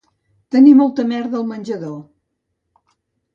Tenir 0.55 0.71
molta 0.79 1.05
merda 1.11 1.39
al 1.41 1.45
menjador 1.51 1.95